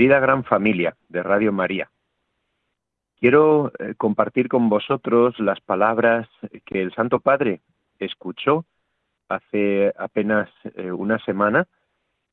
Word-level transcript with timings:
Querida 0.00 0.18
gran 0.18 0.44
familia 0.44 0.96
de 1.10 1.22
Radio 1.22 1.52
María, 1.52 1.90
quiero 3.18 3.70
eh, 3.78 3.92
compartir 3.98 4.48
con 4.48 4.70
vosotros 4.70 5.38
las 5.38 5.60
palabras 5.60 6.26
que 6.64 6.80
el 6.80 6.94
Santo 6.94 7.20
Padre 7.20 7.60
escuchó 7.98 8.64
hace 9.28 9.92
apenas 9.98 10.48
eh, 10.74 10.90
una 10.90 11.18
semana 11.18 11.66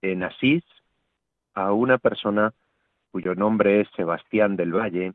en 0.01 0.23
Asís 0.23 0.63
a 1.55 1.73
una 1.73 1.97
persona 1.97 2.53
cuyo 3.11 3.35
nombre 3.35 3.81
es 3.81 3.89
Sebastián 3.97 4.55
del 4.55 4.73
Valle 4.73 5.11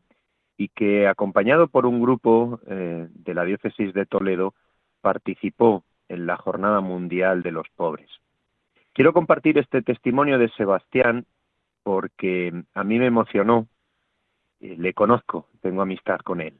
y 0.58 0.68
que 0.68 1.08
acompañado 1.08 1.68
por 1.68 1.86
un 1.86 2.02
grupo 2.02 2.60
eh, 2.66 3.08
de 3.08 3.34
la 3.34 3.46
diócesis 3.46 3.94
de 3.94 4.04
Toledo 4.04 4.52
participó 5.00 5.84
en 6.06 6.26
la 6.26 6.36
Jornada 6.36 6.82
Mundial 6.82 7.42
de 7.42 7.52
los 7.52 7.66
Pobres. 7.70 8.10
Quiero 8.92 9.14
compartir 9.14 9.56
este 9.56 9.80
testimonio 9.80 10.38
de 10.38 10.50
Sebastián 10.50 11.24
porque 11.82 12.52
a 12.74 12.84
mí 12.84 12.98
me 12.98 13.06
emocionó, 13.06 13.68
eh, 14.60 14.76
le 14.78 14.94
conozco, 14.94 15.48
tengo 15.60 15.82
amistad 15.82 16.20
con 16.20 16.40
él. 16.40 16.54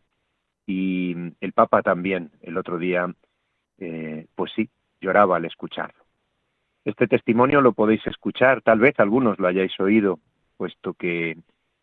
Y 0.67 1.15
el 1.41 1.53
Papa 1.53 1.83
también, 1.83 2.31
el 2.41 2.57
otro 2.57 2.79
día, 2.79 3.13
eh, 3.79 4.27
pues 4.35 4.53
sí, 4.55 4.69
lloraba 5.01 5.37
al 5.37 5.45
escucharlo. 5.45 6.05
Este 6.85 7.07
testimonio 7.07 7.61
lo 7.61 7.73
podéis 7.73 8.05
escuchar, 8.07 8.63
tal 8.63 8.81
vez 8.81 8.99
algunos 8.99 9.39
lo 9.39 9.47
hayáis 9.47 9.79
oído, 9.79 10.19
puesto 10.57 10.95
que 10.95 11.37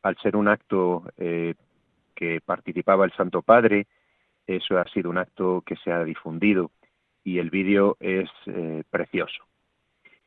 al 0.03 0.17
ser 0.17 0.35
un 0.35 0.47
acto 0.47 1.03
eh, 1.17 1.55
que 2.15 2.41
participaba 2.41 3.05
el 3.05 3.13
Santo 3.13 3.41
Padre, 3.41 3.87
eso 4.45 4.77
ha 4.77 4.85
sido 4.89 5.09
un 5.09 5.17
acto 5.17 5.63
que 5.65 5.75
se 5.77 5.91
ha 5.91 6.03
difundido 6.03 6.71
y 7.23 7.39
el 7.39 7.49
vídeo 7.49 7.95
es 7.99 8.29
precioso. 8.89 9.48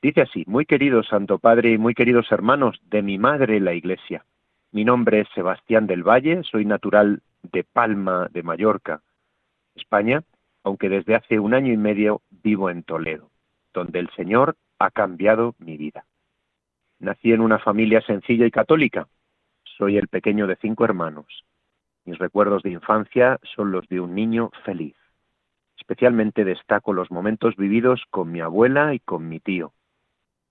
Dice 0.02 0.22
así, 0.22 0.42
muy 0.48 0.66
querido 0.66 1.04
Santo 1.04 1.38
Padre 1.38 1.70
y 1.70 1.78
muy 1.78 1.94
queridos 1.94 2.32
hermanos 2.32 2.80
de 2.90 3.02
mi 3.02 3.18
madre 3.18 3.60
la 3.60 3.72
Iglesia. 3.72 4.24
Mi 4.72 4.84
nombre 4.84 5.20
es 5.20 5.28
Sebastián 5.32 5.86
del 5.86 6.02
Valle, 6.02 6.42
soy 6.42 6.64
natural 6.64 7.22
de 7.44 7.62
Palma 7.62 8.26
de 8.32 8.42
Mallorca, 8.42 9.00
España, 9.76 10.24
aunque 10.64 10.88
desde 10.88 11.14
hace 11.14 11.38
un 11.38 11.54
año 11.54 11.72
y 11.72 11.76
medio 11.76 12.20
vivo 12.42 12.68
en 12.68 12.82
Toledo, 12.82 13.30
donde 13.72 14.00
el 14.00 14.10
Señor 14.16 14.56
ha 14.80 14.90
cambiado 14.90 15.54
mi 15.60 15.76
vida. 15.76 16.04
Nací 16.98 17.32
en 17.32 17.40
una 17.40 17.60
familia 17.60 18.00
sencilla 18.00 18.44
y 18.44 18.50
católica. 18.50 19.06
Soy 19.62 19.98
el 19.98 20.08
pequeño 20.08 20.48
de 20.48 20.56
cinco 20.56 20.84
hermanos. 20.84 21.44
Mis 22.06 22.18
recuerdos 22.18 22.64
de 22.64 22.70
infancia 22.70 23.38
son 23.54 23.70
los 23.70 23.86
de 23.86 24.00
un 24.00 24.16
niño 24.16 24.50
feliz. 24.64 24.96
Especialmente 25.78 26.44
destaco 26.44 26.92
los 26.92 27.12
momentos 27.12 27.54
vividos 27.54 28.02
con 28.10 28.32
mi 28.32 28.40
abuela 28.40 28.94
y 28.94 28.98
con 28.98 29.28
mi 29.28 29.38
tío 29.38 29.72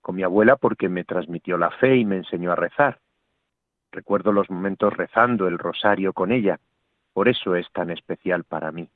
con 0.02 0.16
mi 0.16 0.24
abuela 0.24 0.56
porque 0.56 0.88
me 0.88 1.04
transmitió 1.04 1.56
la 1.56 1.70
fe 1.70 1.96
y 1.96 2.04
me 2.04 2.16
enseñó 2.16 2.52
a 2.52 2.56
rezar. 2.56 2.98
Recuerdo 3.92 4.32
los 4.32 4.50
momentos 4.50 4.92
rezando 4.92 5.46
el 5.46 5.58
rosario 5.58 6.12
con 6.12 6.32
ella, 6.32 6.58
por 7.12 7.28
eso 7.28 7.54
es 7.56 7.70
tan 7.72 7.90
especial 7.90 8.44
para 8.44 8.72
mí. 8.72 8.88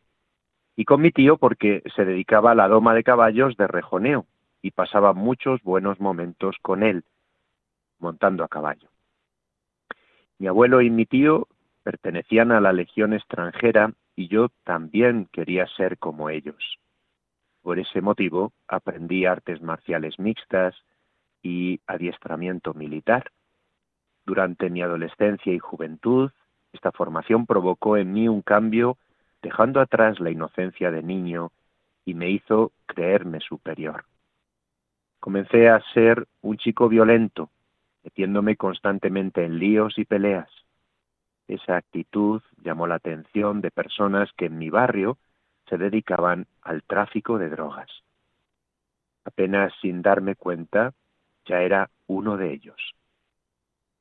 Y 0.75 0.85
con 0.85 1.01
mi 1.01 1.11
tío 1.11 1.39
porque 1.39 1.83
se 1.95 2.05
dedicaba 2.05 2.51
a 2.51 2.55
la 2.55 2.69
doma 2.69 2.93
de 2.95 3.05
caballos 3.05 3.57
de 3.57 3.67
rejoneo 3.67 4.27
y 4.61 4.73
pasaba 4.73 5.13
muchos 5.13 5.63
buenos 5.63 6.01
momentos 6.01 6.57
con 6.61 6.83
él, 6.83 7.05
montando 7.99 8.45
a 8.45 8.49
caballo. 8.49 8.89
Mi 10.39 10.49
abuelo 10.49 10.83
y 10.83 10.91
mi 10.91 11.07
tío 11.07 11.49
pertenecían 11.83 12.53
a 12.53 12.61
la 12.61 12.73
Legión 12.73 13.15
extranjera 13.15 13.93
y 14.17 14.29
yo 14.29 14.49
también 14.65 15.29
quería 15.31 15.67
ser 15.69 15.99
como 15.99 16.31
ellos. 16.31 16.79
Por 17.63 17.79
ese 17.79 18.01
motivo 18.01 18.53
aprendí 18.67 19.25
artes 19.25 19.63
marciales 19.63 20.19
mixtas, 20.19 20.75
y 21.47 21.81
adiestramiento 21.87 22.75
militar. 22.75 23.31
Durante 24.25 24.69
mi 24.69 24.83
adolescencia 24.83 25.53
y 25.53 25.61
juventud, 25.61 26.33
esta 26.73 26.91
formación 26.91 27.47
provocó 27.47 27.97
en 27.97 28.13
mí 28.13 28.27
un 28.27 28.43
cambio 28.43 28.99
dejando 29.43 29.81
atrás 29.81 30.19
la 30.19 30.31
inocencia 30.31 30.91
de 30.91 31.05
niño 31.05 31.53
y 32.05 32.15
me 32.15 32.31
hizo 32.31 32.73
creerme 32.87 33.39
superior. 33.39 34.05
Comencé 35.21 35.69
a 35.69 35.81
ser 35.95 36.27
un 36.43 36.57
chico 36.57 36.89
violento, 36.89 37.51
metiéndome 38.03 38.57
constantemente 38.57 39.45
en 39.45 39.61
líos 39.61 39.99
y 39.99 40.05
peleas. 40.05 40.51
Esa 41.47 41.77
actitud 41.77 42.43
llamó 42.61 42.89
la 42.89 42.97
atención 42.97 43.61
de 43.61 43.71
personas 43.71 44.33
que 44.37 44.47
en 44.47 44.59
mi 44.59 44.69
barrio 44.69 45.17
se 45.69 45.79
dedicaban 45.79 46.49
al 46.63 46.83
tráfico 46.83 47.39
de 47.39 47.51
drogas. 47.51 47.91
Apenas 49.25 49.73
sin 49.81 50.03
darme 50.03 50.35
cuenta, 50.35 50.93
ya 51.47 51.63
era 51.63 51.91
uno 52.07 52.37
de 52.37 52.53
ellos. 52.53 52.95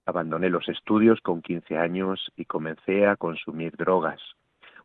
Abandoné 0.06 0.50
los 0.50 0.68
estudios 0.70 1.20
con 1.22 1.42
15 1.42 1.78
años 1.78 2.32
y 2.36 2.46
comencé 2.46 3.08
a 3.08 3.16
consumir 3.16 3.76
drogas. 3.76 4.22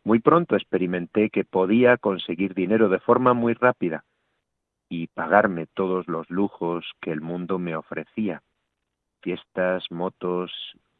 Muy 0.02 0.20
pronto 0.20 0.56
experimenté 0.56 1.28
que 1.28 1.44
podía 1.44 1.98
conseguir 1.98 2.54
dinero 2.54 2.88
de 2.88 3.00
forma 3.00 3.34
muy 3.34 3.52
rápida 3.52 4.04
y 4.88 5.08
pagarme 5.08 5.66
todos 5.66 6.08
los 6.08 6.28
lujos 6.30 6.84
que 7.00 7.12
el 7.12 7.20
mundo 7.20 7.58
me 7.58 7.76
ofrecía. 7.76 8.42
Fiestas, 9.20 9.84
motos, 9.90 10.52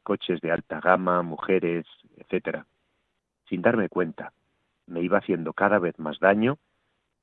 coches 0.03 0.41
de 0.43 0.53
alta 0.53 0.81
gama, 0.81 1.23
mujeres, 1.23 1.87
etc. 2.19 2.65
Sin 3.49 3.63
darme 3.63 3.89
cuenta, 3.89 4.33
me 4.87 5.01
iba 5.01 5.19
haciendo 5.19 5.55
cada 5.55 5.79
vez 5.79 5.99
más 5.99 6.19
daño 6.21 6.59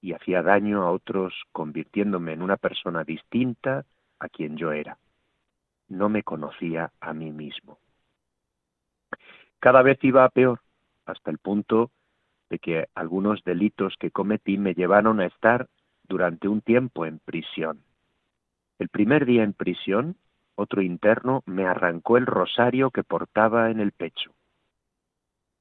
y 0.02 0.14
hacía 0.14 0.42
daño 0.42 0.84
a 0.84 0.92
otros 0.92 1.34
convirtiéndome 1.52 2.34
en 2.34 2.42
una 2.42 2.58
persona 2.58 3.04
distinta 3.04 3.86
a 4.20 4.30
quien 4.30 4.58
yo 4.58 4.72
era. 4.72 4.98
No 5.88 6.10
me 6.10 6.24
conocía 6.24 6.92
a 7.00 7.14
mí 7.14 7.32
mismo. 7.32 7.80
Cada 9.60 9.82
vez 9.82 10.04
iba 10.04 10.24
a 10.24 10.30
peor, 10.30 10.60
hasta 11.06 11.32
el 11.32 11.38
punto 11.38 11.92
de 12.50 12.60
que 12.60 12.88
algunos 12.94 13.44
delitos 13.44 13.96
que 14.00 14.12
cometí 14.12 14.58
me 14.58 14.74
llevaron 14.74 15.20
a 15.20 15.26
estar 15.26 15.68
durante 16.04 16.48
un 16.48 16.62
tiempo 16.62 17.06
en 17.06 17.20
prisión. 17.20 17.84
El 18.80 18.90
primer 18.90 19.26
día 19.26 19.44
en 19.44 19.54
prisión, 19.54 20.16
otro 20.56 20.82
interno 20.82 21.44
me 21.46 21.66
arrancó 21.66 22.18
el 22.18 22.26
rosario 22.26 22.92
que 22.92 23.04
portaba 23.04 23.70
en 23.72 23.80
el 23.80 23.92
pecho. 23.92 24.34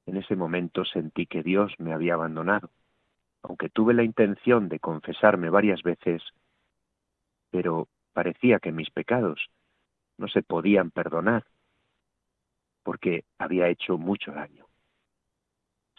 En 0.05 0.17
ese 0.17 0.35
momento 0.35 0.85
sentí 0.85 1.25
que 1.25 1.43
Dios 1.43 1.73
me 1.79 1.93
había 1.93 2.13
abandonado, 2.13 2.69
aunque 3.43 3.69
tuve 3.69 3.93
la 3.93 4.03
intención 4.03 4.69
de 4.69 4.79
confesarme 4.79 5.49
varias 5.49 5.83
veces, 5.83 6.23
que 8.59 8.71
mis 8.71 8.89
pecados 8.89 9.49
no 10.17 10.27
se 10.27 10.41
podían 10.41 10.91
perdonar 10.91 11.43
porque 12.87 13.25
había 13.37 13.67
hecho 13.67 13.97
mucho 13.97 14.31
daño. 14.31 14.65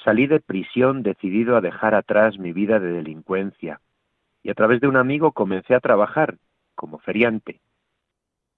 Salí 0.02 0.26
de 0.26 0.40
prisión 0.40 1.02
decidido 1.02 1.54
a 1.54 1.60
dejar 1.60 1.94
atrás 1.94 2.38
mi 2.38 2.54
vida 2.54 2.80
de 2.80 2.90
delincuencia 2.92 3.82
y 4.42 4.48
a 4.48 4.54
través 4.54 4.80
de 4.80 4.88
un 4.88 4.96
amigo 4.96 5.32
comencé 5.32 5.74
a 5.74 5.80
trabajar 5.80 6.38
como 6.74 6.98
feriante. 6.98 7.60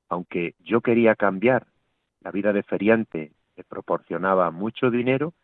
Aunque 0.09 0.55
yo 0.61 0.81
quería 0.81 1.17
cambiar, 1.17 1.67
la 2.21 2.31
vida 2.31 2.53
de 2.53 2.63
feriante 2.63 3.33
me 3.57 3.65
proporcionaba 3.65 4.53
mucho 4.53 4.93
dinero 4.93 5.35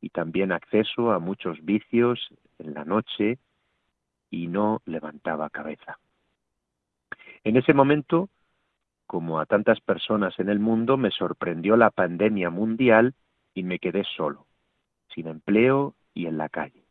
y 0.00 0.08
también 0.08 0.52
acceso 0.52 1.12
a 1.12 1.18
muchos 1.18 1.62
vicios 1.62 2.18
en 2.58 2.72
la 2.72 2.86
noche 2.86 3.38
y 4.30 4.46
no 4.46 4.80
levantaba 4.86 5.50
cabeza. 5.50 5.98
En 7.44 7.56
ese 7.56 7.74
momento, 7.74 8.28
como 9.06 9.40
a 9.40 9.46
tantas 9.46 9.80
personas 9.80 10.38
en 10.38 10.48
el 10.48 10.60
mundo, 10.60 10.96
me 10.96 11.10
sorprendió 11.10 11.76
la 11.76 11.90
pandemia 11.90 12.50
mundial 12.50 13.14
y 13.54 13.62
me 13.64 13.78
quedé 13.78 14.04
solo, 14.16 14.46
sin 15.14 15.26
empleo 15.26 15.94
y 16.14 16.26
en 16.26 16.38
la 16.38 16.48
calle. 16.48 16.84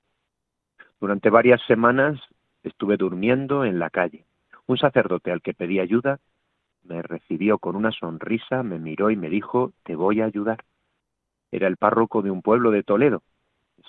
Durante 1.00 1.30
varias 1.30 1.62
semanas 1.68 2.20
estuve 2.64 2.98
durmiendo 2.98 3.66
en 3.66 3.80
la 3.80 3.90
calle. 3.90 4.26
Un 4.68 4.78
sacerdote 4.78 5.32
al 5.32 5.42
que 5.42 5.54
pedí 5.54 5.80
ayuda 5.80 6.20
me 6.84 7.02
recibió 7.02 7.58
con 7.58 7.76
una 7.76 7.92
sonrisa, 7.92 8.64
me 8.64 8.80
miró 8.80 9.12
y 9.12 9.16
me 9.16 9.30
dijo, 9.30 9.72
te 9.84 9.96
voy 9.96 10.22
a 10.22 10.26
ayudar. 10.26 10.64
Era 11.52 11.68
el 11.68 11.78
párroco 11.78 12.22
de 12.22 12.32
un 12.32 12.42
pueblo 12.42 12.72
de 12.72 12.84
Toledo, 12.84 13.24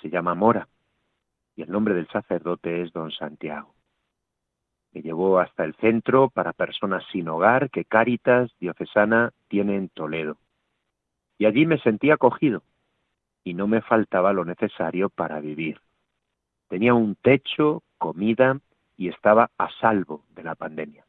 se 0.01 0.09
llama 0.09 0.35
Mora, 0.35 0.67
y 1.55 1.61
el 1.63 1.71
nombre 1.71 1.93
del 1.93 2.07
sacerdote 2.07 2.81
es 2.81 2.91
don 2.93 3.11
Santiago. 3.11 3.72
Me 4.93 5.01
llevó 5.01 5.39
hasta 5.39 5.63
el 5.63 5.73
centro 5.75 6.29
para 6.29 6.53
personas 6.53 7.03
sin 7.11 7.27
hogar 7.27 7.69
que 7.71 7.85
Cáritas 7.85 8.51
Diocesana 8.59 9.31
tiene 9.47 9.75
en 9.75 9.89
Toledo. 9.89 10.37
Y 11.37 11.45
allí 11.45 11.65
me 11.65 11.79
sentí 11.79 12.11
acogido 12.11 12.61
y 13.43 13.55
no 13.55 13.67
me 13.67 13.81
faltaba 13.81 14.33
lo 14.33 14.45
necesario 14.45 15.09
para 15.09 15.39
vivir. 15.39 15.79
Tenía 16.69 16.93
un 16.93 17.15
techo, 17.15 17.83
comida 17.97 18.59
y 18.97 19.09
estaba 19.09 19.49
a 19.57 19.69
salvo 19.81 20.23
de 20.35 20.43
la 20.43 20.55
pandemia. 20.55 21.05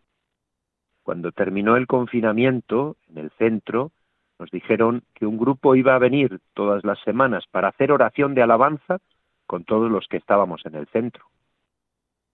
Cuando 1.03 1.33
terminó 1.33 1.77
el 1.77 1.87
confinamiento 1.87 2.97
en 3.09 3.19
el 3.19 3.31
centro, 3.33 3.93
nos 4.39 4.51
dijeron 4.51 5.03
que 5.15 5.27
un 5.27 5.39
grupo 5.39 5.75
iba 5.75 5.95
a 5.95 5.99
venir 5.99 6.41
todas 6.55 6.85
las 6.85 6.99
semanas 7.01 7.45
para 7.51 7.69
hacer 7.69 7.93
oración 7.93 8.35
de 8.35 8.43
alabanza 8.43 8.99
con 9.47 9.65
todos 9.65 9.91
los 9.91 10.09
que 10.09 10.17
estábamos 10.17 10.65
en 10.65 10.75
el 10.75 10.87
centro. 10.89 11.27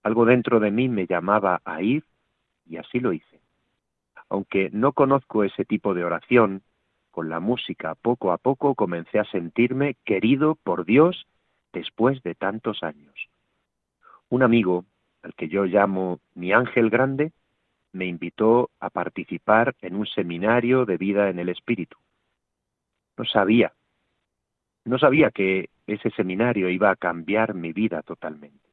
Algo 0.03 0.25
dentro 0.25 0.61
de 0.61 0.71
mí 0.71 0.89
me 0.89 1.07
llamaba 1.07 1.61
a 1.65 1.83
ir 1.83 2.05
y 2.67 2.77
así 2.77 3.01
lo 3.01 3.13
hice. 3.13 3.41
Aunque 4.29 4.71
no 4.73 4.93
conozco 4.93 5.45
ese 5.45 5.65
tipo 5.65 5.93
de 5.95 6.05
oración, 6.05 6.63
con 7.11 7.29
la 7.29 7.41
música 7.41 7.95
poco 7.97 8.33
a 8.33 8.39
poco 8.39 8.75
comencé 8.75 9.19
a 9.19 9.25
sentirme 9.25 9.97
querido 10.05 10.55
por 10.55 10.85
Dios 10.85 11.27
después 11.73 12.23
de 12.23 12.35
tantos 12.35 12.83
años. 12.83 13.15
Un 14.29 14.43
amigo, 14.43 14.85
al 15.23 15.35
que 15.35 15.49
yo 15.49 15.65
llamo 15.65 16.21
mi 16.35 16.53
ángel 16.53 16.89
grande, 16.89 17.33
me 17.93 18.07
invitó 18.07 18.71
a 18.79 18.91
participar 18.91 19.75
en 19.83 19.97
un 19.97 20.07
seminario 20.07 20.87
de 20.87 20.97
vida 20.97 21.29
en 21.29 21.41
el 21.41 21.49
Espíritu. 21.49 21.99
No 23.17 23.25
sabía, 23.25 23.73
no 24.85 24.99
sabía 24.99 25.31
que 25.31 25.69
ese 25.87 26.11
seminario 26.11 26.71
iba 26.71 26.91
a 26.91 26.97
cambiar 26.97 27.55
mi 27.55 27.73
vida 27.73 28.03
totalmente. 28.03 28.70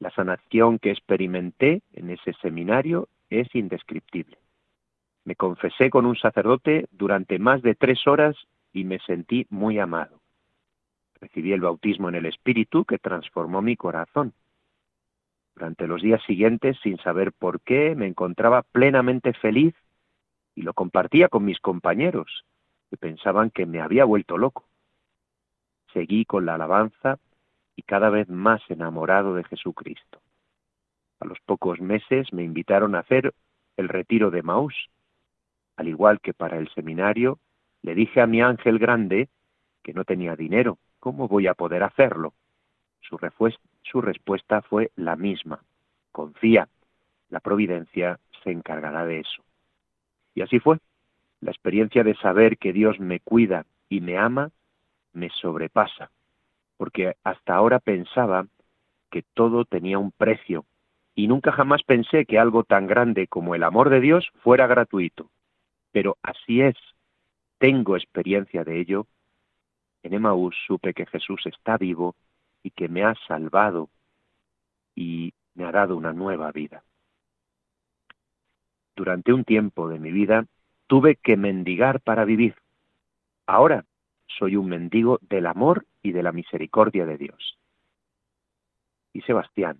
La 0.00 0.10
sanación 0.10 0.78
que 0.78 0.90
experimenté 0.90 1.82
en 1.92 2.10
ese 2.10 2.32
seminario 2.42 3.08
es 3.30 3.52
indescriptible. 3.54 4.38
Me 5.24 5.36
confesé 5.36 5.88
con 5.90 6.04
un 6.04 6.16
sacerdote 6.16 6.86
durante 6.92 7.38
más 7.38 7.62
de 7.62 7.74
tres 7.74 8.06
horas 8.06 8.36
y 8.72 8.84
me 8.84 8.98
sentí 9.00 9.46
muy 9.48 9.78
amado. 9.78 10.20
Recibí 11.20 11.52
el 11.52 11.62
bautismo 11.62 12.08
en 12.08 12.16
el 12.16 12.26
Espíritu 12.26 12.84
que 12.84 12.98
transformó 12.98 13.62
mi 13.62 13.76
corazón. 13.76 14.34
Durante 15.54 15.86
los 15.86 16.02
días 16.02 16.22
siguientes, 16.26 16.76
sin 16.82 16.98
saber 16.98 17.32
por 17.32 17.60
qué, 17.60 17.94
me 17.94 18.06
encontraba 18.06 18.62
plenamente 18.62 19.32
feliz 19.32 19.74
y 20.54 20.62
lo 20.62 20.74
compartía 20.74 21.28
con 21.28 21.44
mis 21.44 21.60
compañeros, 21.60 22.44
que 22.90 22.96
pensaban 22.96 23.50
que 23.50 23.64
me 23.64 23.80
había 23.80 24.04
vuelto 24.04 24.36
loco. 24.36 24.66
Seguí 25.92 26.24
con 26.24 26.44
la 26.44 26.56
alabanza 26.56 27.18
y 27.76 27.82
cada 27.82 28.10
vez 28.10 28.28
más 28.28 28.62
enamorado 28.68 29.34
de 29.34 29.44
Jesucristo. 29.44 30.20
A 31.20 31.26
los 31.26 31.38
pocos 31.40 31.80
meses 31.80 32.32
me 32.32 32.42
invitaron 32.42 32.94
a 32.94 33.00
hacer 33.00 33.34
el 33.76 33.88
retiro 33.88 34.30
de 34.30 34.42
Maús. 34.42 34.74
Al 35.76 35.88
igual 35.88 36.20
que 36.20 36.34
para 36.34 36.58
el 36.58 36.68
seminario, 36.74 37.38
le 37.82 37.94
dije 37.94 38.20
a 38.20 38.26
mi 38.26 38.42
ángel 38.42 38.78
grande 38.78 39.28
que 39.82 39.92
no 39.92 40.04
tenía 40.04 40.36
dinero. 40.36 40.78
¿Cómo 41.00 41.28
voy 41.28 41.46
a 41.46 41.54
poder 41.54 41.82
hacerlo? 41.82 42.32
Su, 43.00 43.18
su 43.82 44.00
respuesta 44.00 44.62
fue 44.62 44.90
la 44.96 45.16
misma. 45.16 45.62
Confía, 46.12 46.68
la 47.28 47.40
providencia 47.40 48.18
se 48.42 48.50
encargará 48.50 49.04
de 49.04 49.20
eso. 49.20 49.42
Y 50.34 50.42
así 50.42 50.60
fue. 50.60 50.78
La 51.40 51.50
experiencia 51.50 52.04
de 52.04 52.14
saber 52.16 52.56
que 52.56 52.72
Dios 52.72 52.98
me 53.00 53.20
cuida 53.20 53.66
y 53.88 54.00
me 54.00 54.16
ama 54.16 54.50
me 55.14 55.30
sobrepasa, 55.30 56.10
porque 56.76 57.14
hasta 57.22 57.54
ahora 57.54 57.78
pensaba 57.78 58.46
que 59.10 59.22
todo 59.34 59.64
tenía 59.64 59.98
un 59.98 60.12
precio 60.12 60.64
y 61.14 61.28
nunca 61.28 61.52
jamás 61.52 61.82
pensé 61.84 62.26
que 62.26 62.38
algo 62.38 62.64
tan 62.64 62.86
grande 62.86 63.28
como 63.28 63.54
el 63.54 63.62
amor 63.62 63.90
de 63.90 64.00
Dios 64.00 64.28
fuera 64.42 64.66
gratuito. 64.66 65.30
Pero 65.92 66.16
así 66.22 66.60
es, 66.60 66.76
tengo 67.58 67.96
experiencia 67.96 68.64
de 68.64 68.80
ello. 68.80 69.06
En 70.02 70.14
Emaús 70.14 70.56
supe 70.66 70.92
que 70.92 71.06
Jesús 71.06 71.40
está 71.46 71.78
vivo 71.78 72.16
y 72.62 72.70
que 72.70 72.88
me 72.88 73.04
ha 73.04 73.14
salvado 73.28 73.88
y 74.96 75.32
me 75.54 75.64
ha 75.64 75.72
dado 75.72 75.96
una 75.96 76.12
nueva 76.12 76.50
vida. 76.50 76.82
Durante 78.96 79.32
un 79.32 79.44
tiempo 79.44 79.88
de 79.88 79.98
mi 79.98 80.10
vida 80.10 80.46
tuve 80.86 81.16
que 81.16 81.36
mendigar 81.36 82.00
para 82.00 82.24
vivir. 82.24 82.56
Ahora 83.46 83.84
soy 84.26 84.56
un 84.56 84.68
mendigo 84.68 85.18
del 85.22 85.46
amor 85.46 85.86
y 86.04 86.12
de 86.12 86.22
la 86.22 86.30
misericordia 86.30 87.06
de 87.06 87.16
Dios. 87.16 87.58
Y 89.12 89.22
Sebastián 89.22 89.78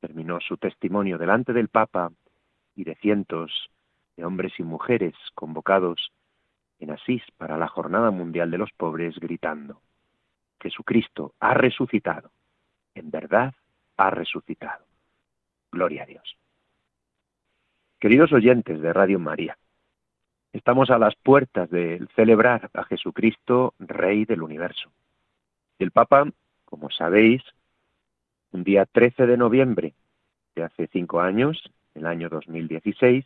terminó 0.00 0.40
su 0.40 0.56
testimonio 0.56 1.18
delante 1.18 1.52
del 1.52 1.68
Papa 1.68 2.10
y 2.74 2.84
de 2.84 2.96
cientos 2.96 3.70
de 4.16 4.24
hombres 4.24 4.54
y 4.58 4.62
mujeres 4.62 5.14
convocados 5.34 6.12
en 6.80 6.90
Asís 6.90 7.22
para 7.36 7.58
la 7.58 7.68
Jornada 7.68 8.10
Mundial 8.10 8.50
de 8.50 8.56
los 8.56 8.72
Pobres 8.72 9.18
gritando, 9.20 9.82
Jesucristo 10.60 11.34
ha 11.40 11.52
resucitado, 11.52 12.30
en 12.94 13.10
verdad 13.10 13.54
ha 13.98 14.10
resucitado. 14.10 14.86
Gloria 15.70 16.04
a 16.04 16.06
Dios. 16.06 16.38
Queridos 17.98 18.32
oyentes 18.32 18.80
de 18.80 18.92
Radio 18.94 19.18
María, 19.18 19.58
estamos 20.54 20.88
a 20.88 20.98
las 20.98 21.14
puertas 21.16 21.68
de 21.68 22.06
celebrar 22.16 22.70
a 22.72 22.84
Jesucristo, 22.84 23.74
Rey 23.78 24.24
del 24.24 24.42
universo. 24.42 24.90
El 25.80 25.92
Papa, 25.92 26.30
como 26.66 26.90
sabéis, 26.90 27.42
un 28.52 28.64
día 28.64 28.84
13 28.84 29.26
de 29.26 29.38
noviembre 29.38 29.94
de 30.54 30.64
hace 30.64 30.88
cinco 30.88 31.22
años, 31.22 31.72
el 31.94 32.04
año 32.04 32.28
2016, 32.28 33.24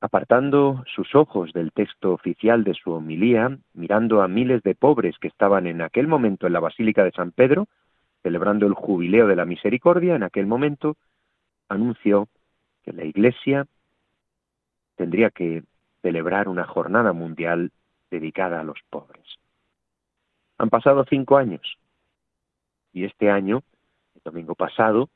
apartando 0.00 0.82
sus 0.92 1.14
ojos 1.14 1.52
del 1.52 1.70
texto 1.70 2.12
oficial 2.12 2.64
de 2.64 2.74
su 2.74 2.90
homilía, 2.90 3.56
mirando 3.72 4.20
a 4.20 4.26
miles 4.26 4.64
de 4.64 4.74
pobres 4.74 5.16
que 5.20 5.28
estaban 5.28 5.68
en 5.68 5.80
aquel 5.80 6.08
momento 6.08 6.48
en 6.48 6.54
la 6.54 6.60
Basílica 6.60 7.04
de 7.04 7.12
San 7.12 7.30
Pedro, 7.30 7.68
celebrando 8.24 8.66
el 8.66 8.74
jubileo 8.74 9.28
de 9.28 9.36
la 9.36 9.44
misericordia, 9.44 10.16
en 10.16 10.24
aquel 10.24 10.48
momento 10.48 10.96
anunció 11.68 12.26
que 12.82 12.92
la 12.92 13.04
Iglesia 13.04 13.68
tendría 14.96 15.30
que 15.30 15.62
celebrar 16.02 16.48
una 16.48 16.64
jornada 16.64 17.12
mundial 17.12 17.70
dedicada 18.10 18.58
a 18.58 18.64
los 18.64 18.80
pobres. 18.90 19.38
Han 20.58 20.70
pasado 20.70 21.04
cinco 21.08 21.36
años 21.36 21.78
y 22.96 23.04
este 23.04 23.30
año, 23.30 23.62
el 24.14 24.22
domingo 24.24 24.54
pasado, 24.54 25.10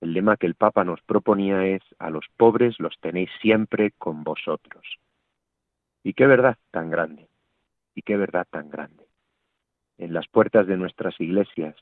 el 0.00 0.12
lema 0.12 0.36
que 0.36 0.46
el 0.46 0.56
Papa 0.56 0.82
nos 0.82 1.00
proponía 1.02 1.64
es 1.66 1.82
a 2.00 2.10
los 2.10 2.26
pobres 2.36 2.80
los 2.80 2.98
tenéis 2.98 3.30
siempre 3.40 3.92
con 3.92 4.24
vosotros. 4.24 4.84
Y 6.02 6.14
qué 6.14 6.26
verdad 6.26 6.58
tan 6.72 6.90
grande, 6.90 7.28
y 7.94 8.02
qué 8.02 8.16
verdad 8.16 8.44
tan 8.50 8.68
grande. 8.70 9.06
En 9.98 10.12
las 10.12 10.26
puertas 10.26 10.66
de 10.66 10.76
nuestras 10.76 11.20
iglesias, 11.20 11.76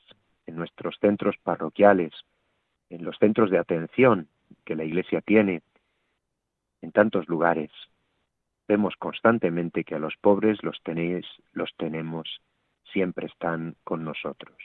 en 0.45 0.55
nuestros 0.55 0.95
centros 1.01 1.35
parroquiales, 1.41 2.13
en 2.91 3.03
los 3.03 3.17
centros 3.17 3.49
de 3.49 3.57
atención 3.57 4.27
que 4.63 4.75
la 4.75 4.83
iglesia 4.83 5.21
tiene, 5.21 5.63
en 6.83 6.91
tantos 6.91 7.27
lugares, 7.27 7.71
vemos 8.67 8.95
constantemente 8.97 9.83
que 9.83 9.95
a 9.95 9.99
los 9.99 10.15
pobres 10.17 10.61
los 10.61 10.79
tenéis, 10.83 11.25
los 11.53 11.73
tenemos, 11.77 12.41
siempre 12.91 13.27
están 13.27 13.75
con 13.83 14.03
nosotros. 14.03 14.55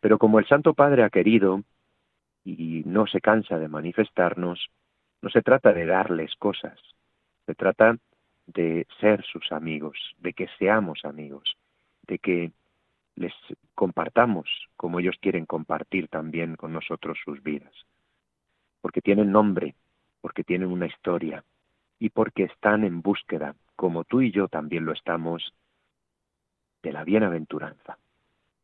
Pero 0.00 0.18
como 0.18 0.38
el 0.38 0.46
Santo 0.46 0.74
Padre 0.74 1.02
ha 1.02 1.10
querido 1.10 1.62
y 2.44 2.82
no 2.86 3.06
se 3.06 3.20
cansa 3.20 3.58
de 3.58 3.68
manifestarnos, 3.68 4.68
no 5.22 5.30
se 5.30 5.42
trata 5.42 5.72
de 5.72 5.86
darles 5.86 6.34
cosas, 6.36 6.78
se 7.46 7.54
trata 7.54 7.96
de 8.46 8.86
ser 9.00 9.24
sus 9.24 9.50
amigos, 9.50 9.98
de 10.18 10.32
que 10.32 10.48
seamos 10.58 11.04
amigos, 11.04 11.56
de 12.06 12.18
que 12.18 12.52
les 13.16 13.32
compartamos 13.74 14.48
como 14.76 15.00
ellos 15.00 15.16
quieren 15.20 15.46
compartir 15.46 16.08
también 16.08 16.54
con 16.56 16.72
nosotros 16.72 17.18
sus 17.24 17.42
vidas. 17.42 17.72
Porque 18.80 19.00
tienen 19.00 19.32
nombre, 19.32 19.74
porque 20.20 20.44
tienen 20.44 20.70
una 20.70 20.86
historia 20.86 21.42
y 21.98 22.10
porque 22.10 22.44
están 22.44 22.84
en 22.84 23.00
búsqueda, 23.00 23.56
como 23.74 24.04
tú 24.04 24.20
y 24.20 24.30
yo 24.30 24.48
también 24.48 24.84
lo 24.84 24.92
estamos, 24.92 25.54
de 26.82 26.92
la 26.92 27.04
bienaventuranza. 27.04 27.98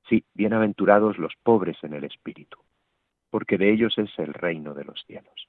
Sí, 0.09 0.25
bienaventurados 0.35 1.19
los 1.19 1.35
pobres 1.43 1.77
en 1.83 1.95
el 1.95 2.05
espíritu, 2.05 2.59
porque 3.31 3.59
de 3.59 3.73
ellos 3.73 3.97
es 3.99 4.11
el 4.19 4.35
reino 4.35 4.75
de 4.75 4.85
los 4.85 5.03
cielos. 5.07 5.49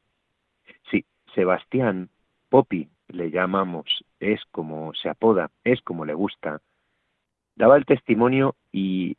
Sí, 0.90 1.06
Sebastián, 1.34 2.10
Popi 2.50 2.90
le 3.10 3.32
llamamos, 3.32 4.06
es 4.20 4.44
como 4.52 4.94
se 4.94 5.10
apoda, 5.10 5.52
es 5.64 5.82
como 5.82 6.06
le 6.06 6.14
gusta, 6.14 6.62
daba 7.56 7.78
el 7.78 7.86
testimonio 7.86 8.56
y 8.72 9.18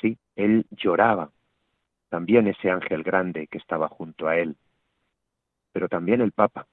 sí, 0.00 0.18
él 0.36 0.66
lloraba, 0.70 1.30
también 2.08 2.48
ese 2.48 2.70
ángel 2.70 3.02
grande 3.02 3.46
que 3.46 3.58
estaba 3.58 3.88
junto 3.88 4.28
a 4.28 4.36
él, 4.36 4.56
pero 5.72 5.88
también 5.88 6.20
el 6.20 6.32
Papa. 6.32 6.66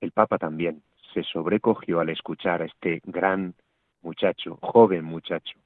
El 0.00 0.12
Papa 0.12 0.38
también 0.38 0.82
se 1.12 1.22
sobrecogió 1.24 2.00
al 2.00 2.08
escuchar 2.08 2.62
a 2.62 2.66
este 2.66 3.00
gran 3.04 3.54
muchacho, 4.02 4.58
joven 4.60 5.04
muchacho, 5.04 5.58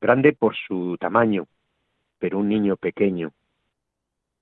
grande 0.00 0.32
por 0.32 0.56
su 0.56 0.96
tamaño, 0.98 1.46
pero 2.18 2.38
un 2.38 2.48
niño 2.48 2.76
pequeño. 2.76 3.32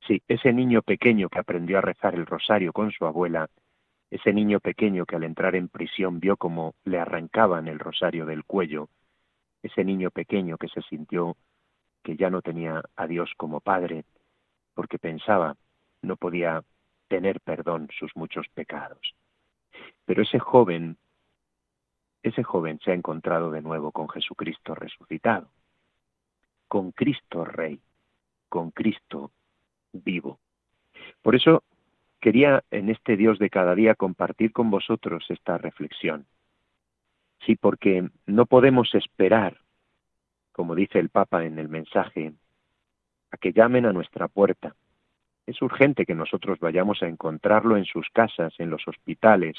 Sí, 0.07 0.23
ese 0.29 0.53
niño 0.53 0.83
pequeño 0.83 1.29
que 1.29 1.39
aprendió 1.39 1.79
a 1.79 1.83
rezar 1.83 2.15
el 2.15 2.27
rosario 2.27 2.73
con 2.73 2.91
su 2.93 3.07
abuela, 3.07 3.49
ese 4.11 4.33
niño 4.33 4.61
pequeño 4.61 5.05
que 5.05 5.17
al 5.17 5.25
entrar 5.25 5.55
en 5.55 5.69
prisión 5.69 6.19
vio 6.19 6.37
como 6.37 6.75
le 6.85 6.99
arrancaban 6.99 7.69
el 7.69 7.79
rosario 7.79 8.25
del 8.25 8.45
cuello, 8.45 8.89
ese 9.63 9.85
niño 9.85 10.11
pequeño 10.11 10.57
que 10.57 10.69
se 10.69 10.83
sintió 10.83 11.37
que 12.03 12.17
ya 12.17 12.31
no 12.31 12.41
tenía 12.43 12.83
a 12.97 13.07
Dios 13.07 13.31
como 13.37 13.61
Padre, 13.61 14.05
porque 14.75 14.99
pensaba 14.99 15.57
no 16.03 16.17
podía 16.17 16.63
tener 17.09 17.41
perdón 17.41 17.89
sus 17.99 18.15
muchos 18.17 18.47
pecados. 18.55 19.15
Pero 20.05 20.23
ese 20.23 20.39
joven, 20.39 20.97
ese 22.23 22.43
joven 22.43 22.79
se 22.81 22.91
ha 22.91 22.95
encontrado 22.95 23.51
de 23.51 23.63
nuevo 23.63 23.93
con 23.93 24.09
Jesucristo 24.09 24.75
resucitado, 24.75 25.49
con 26.67 26.93
Cristo 26.93 27.45
Rey, 27.45 27.81
con 28.49 28.71
Cristo 28.71 29.33
vivo. 29.93 30.39
Por 31.23 31.35
eso 31.35 31.63
quería 32.21 32.65
en 32.71 32.91
este 32.91 33.17
Dios 33.17 33.39
de 33.39 33.51
cada 33.51 33.75
día 33.75 33.95
compartir 33.95 34.53
con 34.53 34.71
vosotros 34.71 35.25
esta 35.29 35.59
reflexión. 35.59 36.27
Sí, 37.47 37.57
porque 37.57 38.09
no 38.27 38.47
podemos 38.47 38.95
esperar, 38.95 39.59
como 40.53 40.75
dice 40.75 40.99
el 40.99 41.09
Papa 41.09 41.45
en 41.45 41.59
el 41.59 41.69
mensaje, 41.69 42.33
a 43.31 43.37
que 43.37 43.53
llamen 43.53 43.87
a 43.87 43.93
nuestra 43.93 44.29
puerta. 44.29 44.75
Es 45.47 45.63
urgente 45.63 46.05
que 46.05 46.15
nosotros 46.15 46.59
vayamos 46.59 47.03
a 47.03 47.07
encontrarlo 47.07 47.77
en 47.77 47.85
sus 47.85 48.09
casas, 48.11 48.53
en 48.59 48.71
los 48.71 48.87
hospitales, 48.89 49.57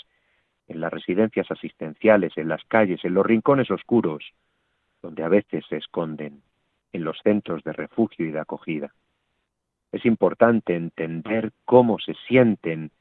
en 0.69 0.79
las 0.79 0.93
residencias 0.93 1.49
asistenciales, 1.51 2.37
en 2.37 2.47
las 2.47 2.63
calles, 2.65 3.03
en 3.03 3.15
los 3.15 3.25
rincones 3.25 3.69
oscuros, 3.71 4.23
donde 5.01 5.23
a 5.23 5.27
veces 5.27 5.65
se 5.67 5.77
esconden, 5.77 6.41
en 6.93 7.03
los 7.03 7.19
centros 7.23 7.63
de 7.63 7.73
refugio 7.73 8.25
y 8.25 8.31
de 8.31 8.39
acogida. 8.39 8.93
Es 9.91 10.05
importante 10.05 10.75
entender 10.75 11.51
cómo 11.65 11.97
se 11.99 12.13
sienten, 12.27 12.91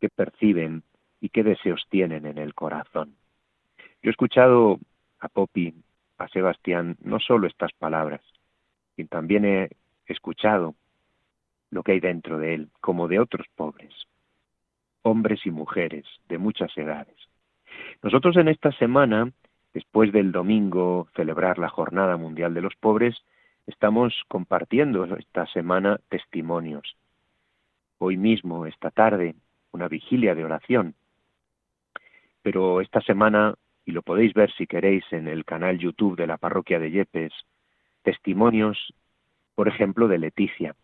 qué 0.00 0.08
perciben 0.08 0.84
y 1.20 1.30
qué 1.30 1.42
deseos 1.42 1.84
tienen 1.90 2.26
en 2.26 2.38
el 2.38 2.54
corazón. 2.54 3.16
Yo 4.02 4.10
he 4.10 4.10
escuchado 4.10 4.78
a 5.18 5.28
Poppy, 5.28 5.74
a 6.18 6.28
Sebastián, 6.28 6.96
no 7.02 7.18
solo 7.18 7.48
estas 7.48 7.72
palabras, 7.72 8.20
sino 8.94 9.08
también 9.08 9.44
he 9.44 9.70
escuchado 10.06 10.74
lo 11.70 11.82
que 11.82 11.92
hay 11.92 12.00
dentro 12.00 12.38
de 12.38 12.54
él, 12.54 12.68
como 12.80 13.08
de 13.08 13.18
otros 13.18 13.46
pobres, 13.56 13.92
hombres 15.06 15.46
y 15.46 15.52
mujeres 15.52 16.04
de 16.28 16.36
muchas 16.36 16.76
edades. 16.76 17.16
Nosotros 18.02 18.36
en 18.36 18.48
esta 18.48 18.72
semana, 18.72 19.30
después 19.72 20.12
del 20.12 20.32
domingo 20.32 21.06
celebrar 21.14 21.58
la 21.58 21.68
Jornada 21.68 22.16
Mundial 22.16 22.54
de 22.54 22.60
los 22.60 22.74
Pobres, 22.74 23.14
estamos 23.68 24.12
compartiendo 24.26 25.04
esta 25.16 25.46
semana 25.46 26.00
testimonios. 26.08 26.96
Hoy 27.98 28.16
mismo, 28.16 28.66
esta 28.66 28.90
tarde, 28.90 29.36
una 29.70 29.86
vigilia 29.86 30.34
de 30.34 30.44
oración. 30.44 30.96
Pero 32.42 32.80
esta 32.80 33.00
semana, 33.00 33.54
y 33.84 33.92
lo 33.92 34.02
podéis 34.02 34.34
ver 34.34 34.50
si 34.54 34.66
queréis 34.66 35.04
en 35.12 35.28
el 35.28 35.44
canal 35.44 35.78
YouTube 35.78 36.16
de 36.16 36.26
la 36.26 36.36
parroquia 36.36 36.80
de 36.80 36.90
Yepes, 36.90 37.32
testimonios, 38.02 38.92
por 39.54 39.68
ejemplo, 39.68 40.08
de 40.08 40.18
Leticia, 40.18 40.74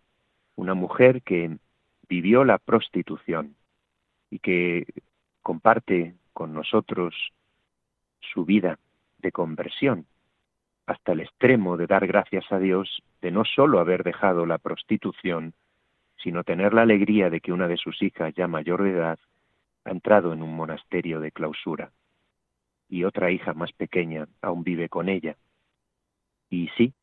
una 0.55 0.75
mujer 0.75 1.23
que 1.23 1.57
vivió 2.09 2.45
la 2.45 2.59
prostitución 2.59 3.57
y 4.33 4.39
que 4.39 4.87
comparte 5.43 6.15
con 6.33 6.55
nosotros 6.55 7.15
su 8.33 8.47
vida 8.47 8.79
de 9.19 9.31
conversión 9.31 10.07
hasta 10.87 11.13
el 11.13 11.21
extremo 11.21 11.77
de 11.77 11.87
dar 11.87 12.07
gracias 12.07 12.51
a 12.51 12.59
Dios 12.59 13.03
de 13.21 13.31
no 13.31 13.45
sólo 13.45 13.79
haber 13.79 14.03
dejado 14.05 14.47
la 14.47 14.57
prostitución, 14.57 15.53
sino 16.17 16.45
tener 16.45 16.73
la 16.73 16.83
alegría 16.83 17.29
de 17.29 17.41
que 17.43 17.53
una 17.53 17.69
de 17.69 17.77
sus 17.77 18.01
hijas, 18.03 18.33
ya 18.35 18.49
mayor 18.49 18.83
de 18.83 18.93
edad, 18.93 19.19
ha 19.85 19.91
entrado 19.91 20.33
en 20.33 20.43
un 20.43 20.57
monasterio 20.57 21.21
de 21.21 21.31
clausura, 21.31 21.93
y 22.89 23.05
otra 23.05 23.31
hija 23.31 23.53
más 23.53 23.73
pequeña 23.73 24.29
aún 24.41 24.65
vive 24.65 24.89
con 24.89 25.11
ella. 25.11 25.37
Y 26.49 26.69
sí, 26.79 26.95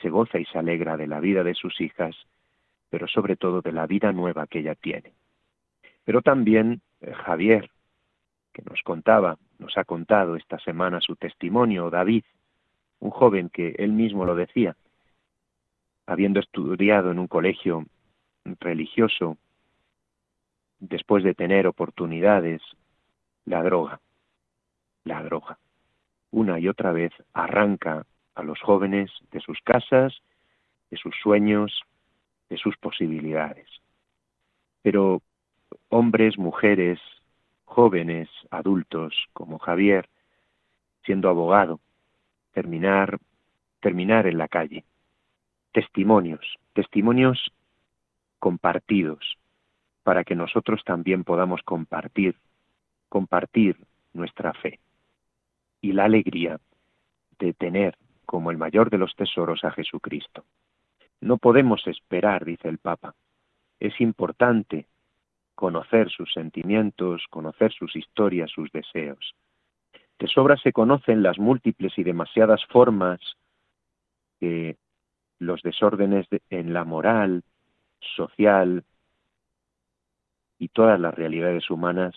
se 0.00 0.10
goza 0.10 0.40
y 0.40 0.46
se 0.46 0.58
alegra 0.58 0.96
de 0.96 1.06
la 1.06 1.20
vida 1.20 1.44
de 1.44 1.54
sus 1.54 1.80
hijas, 1.80 2.16
pero 2.90 3.06
sobre 3.06 3.36
todo 3.36 3.62
de 3.62 3.72
la 3.72 3.86
vida 3.86 4.12
nueva 4.12 4.48
que 4.48 4.58
ella 4.58 4.74
tiene. 4.74 5.14
Pero 6.04 6.22
también 6.22 6.80
eh, 7.00 7.12
Javier, 7.12 7.70
que 8.52 8.62
nos 8.62 8.82
contaba, 8.82 9.38
nos 9.58 9.76
ha 9.78 9.84
contado 9.84 10.36
esta 10.36 10.58
semana 10.58 11.00
su 11.00 11.16
testimonio, 11.16 11.90
David, 11.90 12.24
un 13.00 13.10
joven 13.10 13.48
que 13.48 13.74
él 13.78 13.92
mismo 13.92 14.24
lo 14.24 14.34
decía, 14.34 14.76
habiendo 16.06 16.40
estudiado 16.40 17.10
en 17.10 17.18
un 17.18 17.26
colegio 17.26 17.84
religioso, 18.60 19.38
después 20.78 21.24
de 21.24 21.34
tener 21.34 21.66
oportunidades, 21.66 22.60
la 23.44 23.62
droga, 23.62 24.00
la 25.04 25.22
droga, 25.22 25.58
una 26.30 26.58
y 26.58 26.68
otra 26.68 26.92
vez 26.92 27.12
arranca 27.32 28.04
a 28.34 28.42
los 28.42 28.60
jóvenes 28.60 29.10
de 29.30 29.40
sus 29.40 29.60
casas, 29.62 30.14
de 30.90 30.96
sus 30.96 31.14
sueños, 31.22 31.82
de 32.48 32.56
sus 32.56 32.76
posibilidades. 32.78 33.68
Pero 34.82 35.22
hombres, 35.88 36.38
mujeres, 36.38 36.98
jóvenes, 37.64 38.28
adultos, 38.50 39.14
como 39.32 39.58
Javier, 39.58 40.08
siendo 41.04 41.28
abogado, 41.28 41.80
terminar, 42.52 43.18
terminar 43.80 44.26
en 44.26 44.38
la 44.38 44.48
calle. 44.48 44.84
Testimonios, 45.72 46.58
testimonios 46.74 47.52
compartidos, 48.38 49.38
para 50.02 50.24
que 50.24 50.34
nosotros 50.34 50.82
también 50.84 51.24
podamos 51.24 51.62
compartir, 51.62 52.36
compartir 53.08 53.76
nuestra 54.12 54.52
fe 54.52 54.80
y 55.80 55.92
la 55.92 56.04
alegría 56.04 56.60
de 57.38 57.52
tener 57.54 57.96
como 58.26 58.50
el 58.50 58.58
mayor 58.58 58.90
de 58.90 58.98
los 58.98 59.14
tesoros 59.14 59.64
a 59.64 59.70
Jesucristo. 59.70 60.44
No 61.20 61.38
podemos 61.38 61.86
esperar, 61.86 62.44
dice 62.44 62.68
el 62.68 62.78
Papa. 62.78 63.14
Es 63.78 64.00
importante 64.00 64.86
conocer 65.54 66.10
sus 66.10 66.32
sentimientos, 66.32 67.24
conocer 67.30 67.72
sus 67.72 67.94
historias, 67.96 68.50
sus 68.50 68.70
deseos. 68.72 69.34
De 70.18 70.28
sobra 70.28 70.56
se 70.56 70.72
conocen 70.72 71.22
las 71.22 71.38
múltiples 71.38 71.96
y 71.98 72.04
demasiadas 72.04 72.64
formas 72.66 73.20
que 74.40 74.76
los 75.38 75.62
desórdenes 75.62 76.26
en 76.50 76.72
la 76.72 76.84
moral, 76.84 77.42
social 78.16 78.84
y 80.58 80.68
todas 80.68 80.98
las 81.00 81.14
realidades 81.14 81.68
humanas 81.70 82.14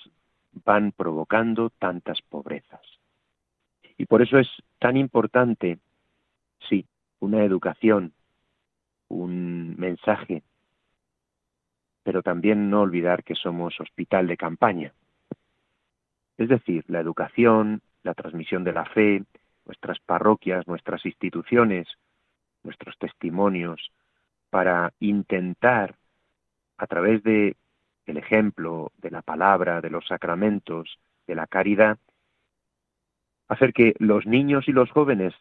van 0.64 0.92
provocando 0.92 1.72
tantas 1.72 2.22
pobrezas. 2.22 2.82
Y 3.98 4.06
por 4.06 4.22
eso 4.22 4.38
es 4.38 4.48
tan 4.80 4.98
importante, 4.98 5.80
sí, 6.70 6.86
una 7.20 7.44
educación, 7.44 8.14
un 9.08 9.76
mensaje, 9.78 10.44
pero 12.06 12.22
también 12.22 12.70
no 12.70 12.82
olvidar 12.82 13.24
que 13.24 13.34
somos 13.34 13.82
hospital 13.82 14.28
de 14.28 14.38
campaña. 14.38 14.94
Es 16.38 16.48
decir, 16.48 16.86
la 16.88 17.00
educación, 17.00 17.82
la 18.04 18.14
transmisión 18.14 18.64
de 18.64 18.74
la 18.74 18.86
fe, 18.86 19.24
nuestras 19.66 20.00
parroquias, 20.02 20.68
nuestras 20.68 21.04
instituciones, 21.04 21.88
nuestros 22.62 22.96
testimonios, 23.00 23.92
para 24.52 24.94
intentar, 25.00 25.96
a 26.78 26.86
través 26.86 27.24
de 27.24 27.56
el 28.06 28.18
ejemplo, 28.18 28.92
de 29.00 29.10
la 29.10 29.24
palabra, 29.24 29.82
de 29.82 29.90
los 29.90 30.06
sacramentos, 30.06 31.00
de 31.26 31.34
la 31.34 31.48
caridad, 31.48 31.98
hacer 33.48 33.74
que 33.74 33.96
los 33.98 34.28
niños 34.28 34.68
y 34.68 34.74
los 34.74 34.92
jóvenes 34.92 35.34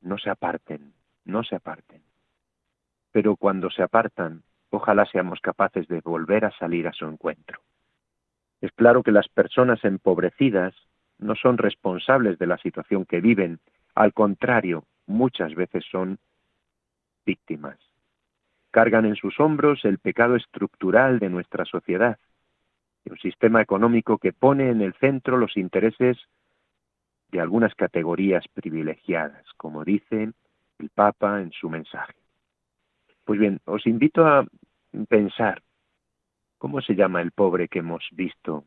no 0.00 0.16
se 0.16 0.30
aparten, 0.30 0.94
no 1.26 1.44
se 1.44 1.56
aparten. 1.56 2.00
Pero 3.12 3.36
cuando 3.36 3.68
se 3.68 3.82
apartan, 3.82 4.42
ojalá 4.74 5.06
seamos 5.06 5.40
capaces 5.40 5.88
de 5.88 6.00
volver 6.00 6.44
a 6.44 6.52
salir 6.52 6.86
a 6.86 6.92
su 6.92 7.06
encuentro. 7.06 7.60
Es 8.60 8.72
claro 8.72 9.02
que 9.02 9.12
las 9.12 9.28
personas 9.28 9.84
empobrecidas 9.84 10.74
no 11.18 11.34
son 11.34 11.58
responsables 11.58 12.38
de 12.38 12.46
la 12.46 12.58
situación 12.58 13.04
que 13.04 13.20
viven, 13.20 13.60
al 13.94 14.12
contrario, 14.12 14.84
muchas 15.06 15.54
veces 15.54 15.84
son 15.90 16.18
víctimas. 17.24 17.78
Cargan 18.70 19.04
en 19.04 19.16
sus 19.16 19.38
hombros 19.38 19.84
el 19.84 19.98
pecado 19.98 20.36
estructural 20.36 21.18
de 21.18 21.30
nuestra 21.30 21.64
sociedad, 21.64 22.18
un 23.10 23.18
sistema 23.18 23.60
económico 23.60 24.18
que 24.18 24.32
pone 24.32 24.70
en 24.70 24.80
el 24.80 24.94
centro 24.94 25.36
los 25.36 25.56
intereses 25.56 26.16
de 27.30 27.40
algunas 27.40 27.74
categorías 27.74 28.46
privilegiadas, 28.48 29.44
como 29.56 29.84
dice 29.84 30.32
el 30.78 30.90
Papa 30.90 31.40
en 31.40 31.52
su 31.52 31.68
mensaje. 31.68 32.14
Pues 33.24 33.38
bien, 33.38 33.60
os 33.64 33.86
invito 33.86 34.26
a 34.26 34.46
pensar 35.08 35.62
cómo 36.58 36.80
se 36.80 36.94
llama 36.94 37.20
el 37.20 37.32
pobre 37.32 37.68
que 37.68 37.80
hemos 37.80 38.04
visto, 38.12 38.64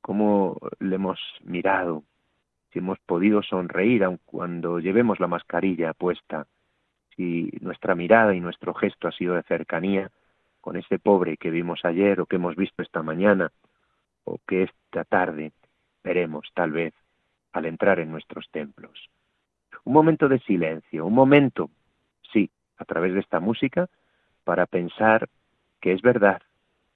cómo 0.00 0.58
le 0.78 0.96
hemos 0.96 1.20
mirado, 1.42 2.04
si 2.72 2.78
hemos 2.78 2.98
podido 3.00 3.42
sonreír 3.42 4.04
aun 4.04 4.18
cuando 4.24 4.78
llevemos 4.78 5.20
la 5.20 5.26
mascarilla 5.26 5.92
puesta, 5.92 6.46
si 7.16 7.50
nuestra 7.60 7.94
mirada 7.94 8.34
y 8.34 8.40
nuestro 8.40 8.72
gesto 8.74 9.08
ha 9.08 9.12
sido 9.12 9.34
de 9.34 9.42
cercanía 9.42 10.10
con 10.60 10.76
ese 10.76 10.98
pobre 10.98 11.36
que 11.36 11.50
vimos 11.50 11.84
ayer 11.84 12.20
o 12.20 12.26
que 12.26 12.36
hemos 12.36 12.56
visto 12.56 12.82
esta 12.82 13.02
mañana 13.02 13.50
o 14.24 14.38
que 14.46 14.64
esta 14.64 15.04
tarde 15.04 15.52
veremos 16.04 16.48
tal 16.54 16.72
vez 16.72 16.94
al 17.52 17.66
entrar 17.66 17.98
en 17.98 18.10
nuestros 18.10 18.48
templos. 18.50 19.10
Un 19.84 19.92
momento 19.92 20.28
de 20.28 20.38
silencio, 20.40 21.06
un 21.06 21.14
momento, 21.14 21.70
sí, 22.32 22.50
a 22.76 22.84
través 22.84 23.14
de 23.14 23.20
esta 23.20 23.40
música, 23.40 23.88
para 24.44 24.66
pensar 24.66 25.28
que 25.80 25.92
es 25.92 26.02
verdad, 26.02 26.42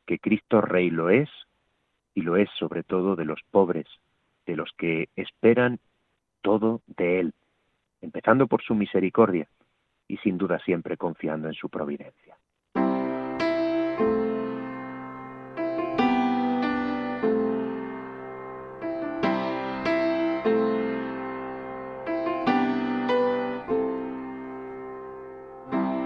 que 0.06 0.18
Cristo 0.18 0.60
Rey 0.60 0.90
lo 0.90 1.10
es 1.10 1.28
y 2.14 2.22
lo 2.22 2.36
es 2.36 2.48
sobre 2.58 2.82
todo 2.82 3.16
de 3.16 3.24
los 3.24 3.40
pobres, 3.50 3.86
de 4.46 4.56
los 4.56 4.70
que 4.76 5.08
esperan 5.16 5.78
todo 6.42 6.82
de 6.86 7.20
Él, 7.20 7.32
empezando 8.02 8.46
por 8.46 8.62
su 8.62 8.74
misericordia 8.74 9.48
y 10.06 10.18
sin 10.18 10.36
duda 10.36 10.58
siempre 10.60 10.96
confiando 10.96 11.48
en 11.48 11.54
su 11.54 11.68
providencia. 11.68 12.36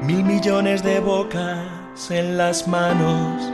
Mil 0.08 0.24
millones 0.24 0.82
de 0.82 1.00
bocas 1.00 2.10
en 2.10 2.38
las 2.38 2.66
manos 2.66 3.52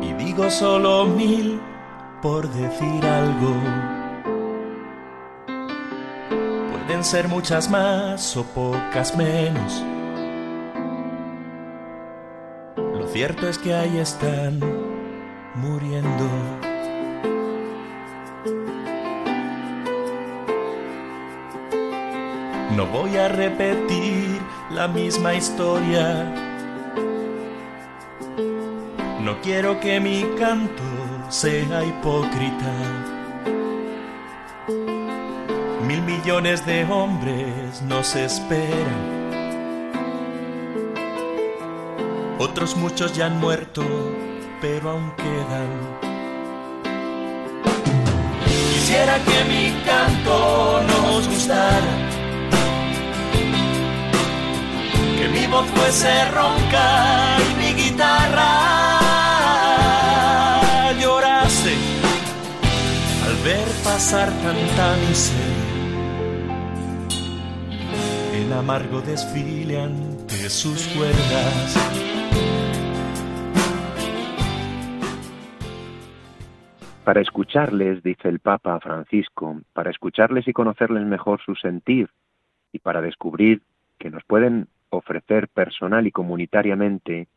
y 0.00 0.12
digo 0.12 0.48
solo 0.48 1.06
mil 1.06 1.60
por 2.22 2.48
decir 2.50 3.04
algo. 3.04 3.52
Pueden 6.70 7.02
ser 7.02 7.26
muchas 7.26 7.68
más 7.68 8.36
o 8.36 8.44
pocas 8.44 9.16
menos. 9.16 9.82
Lo 12.76 13.08
cierto 13.08 13.48
es 13.48 13.58
que 13.58 13.74
ahí 13.74 13.98
están 13.98 14.83
repetir 23.48 24.40
la 24.70 24.88
misma 24.88 25.34
historia. 25.34 26.06
No 29.20 29.40
quiero 29.42 29.80
que 29.80 30.00
mi 30.00 30.22
canto 30.38 30.82
sea 31.28 31.84
hipócrita. 31.84 32.72
Mil 35.86 36.00
millones 36.02 36.64
de 36.64 36.84
hombres 36.84 37.82
nos 37.82 38.16
esperan. 38.16 39.02
Otros 42.38 42.76
muchos 42.76 43.14
ya 43.14 43.26
han 43.26 43.38
muerto, 43.40 43.84
pero 44.62 44.90
aún 44.90 45.12
quedan. 45.16 45.70
Quisiera 48.46 49.18
que 49.28 49.38
mi 49.52 49.64
canto 49.84 50.80
nos 50.88 51.28
gustara. 51.28 52.23
Voz 55.54 55.66
fuese 55.70 56.12
ronca 56.32 57.36
y 57.38 57.54
mi 57.60 57.70
guitarra 57.80 58.74
ver 63.44 63.68
pasar 63.84 64.30
tanta 64.42 64.96
miseria, 65.06 65.52
el 68.32 68.52
amargo 68.54 69.02
desfile 69.02 69.82
ante 69.82 70.48
sus 70.48 70.88
cuerdas. 70.96 71.76
Para 77.04 77.20
escucharles, 77.20 78.02
dice 78.02 78.30
el 78.30 78.38
Papa 78.38 78.80
Francisco, 78.80 79.60
para 79.74 79.90
escucharles 79.90 80.48
y 80.48 80.54
conocerles 80.54 81.04
mejor 81.04 81.42
su 81.44 81.54
sentir 81.54 82.08
y 82.72 82.78
para 82.78 83.02
descubrir 83.02 83.60
que 83.98 84.08
nos 84.08 84.24
pueden 84.24 84.68
ofrecer 84.96 85.48
personal 85.48 86.06
y 86.06 86.12
comunitariamente 86.12 87.28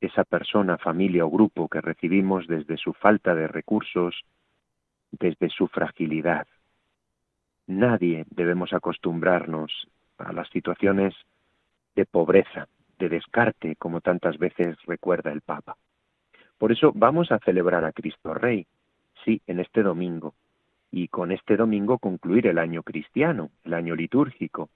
esa 0.00 0.24
persona, 0.24 0.78
familia 0.78 1.24
o 1.24 1.30
grupo 1.30 1.68
que 1.68 1.80
recibimos 1.80 2.46
desde 2.46 2.76
su 2.76 2.92
falta 2.92 3.34
de 3.34 3.48
recursos, 3.48 4.14
desde 5.10 5.48
su 5.48 5.68
fragilidad. 5.68 6.46
Nadie 7.66 8.26
debemos 8.30 8.72
acostumbrarnos 8.72 9.88
a 10.18 10.32
las 10.32 10.48
situaciones 10.50 11.14
de 11.94 12.04
pobreza, 12.04 12.68
de 12.98 13.08
descarte, 13.08 13.76
como 13.76 14.00
tantas 14.00 14.38
veces 14.38 14.76
recuerda 14.86 15.32
el 15.32 15.40
Papa. 15.40 15.76
Por 16.58 16.72
eso 16.72 16.92
vamos 16.94 17.32
a 17.32 17.38
celebrar 17.38 17.84
a 17.84 17.92
Cristo 17.92 18.34
Rey, 18.34 18.66
sí, 19.24 19.40
en 19.46 19.60
este 19.60 19.82
domingo, 19.82 20.34
y 20.90 21.08
con 21.08 21.32
este 21.32 21.56
domingo 21.56 21.98
concluir 21.98 22.46
el 22.46 22.58
año 22.58 22.82
cristiano, 22.82 23.50
el 23.64 23.74
año 23.74 23.96
litúrgico. 23.96 24.68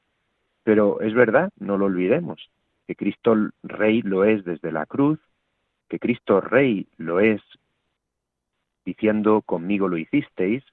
Pero 0.65 1.01
es 1.01 1.15
verdad, 1.15 1.51
no 1.59 1.79
lo 1.79 1.87
olvidemos, 1.87 2.51
que 2.87 2.97
Cristo 2.97 3.35
Rey 3.63 4.03
lo 4.03 4.25
es 4.25 4.45
desde 4.45 4.73
la 4.73 4.87
cruz, 4.87 5.19
que 5.89 5.99
Cristo 5.99 6.41
Rey 6.41 6.87
lo 6.97 7.21
es 7.21 7.43
diciendo 8.85 9.43
conmigo 9.43 9.89
lo 9.89 9.99
hicisteis, 9.99 10.65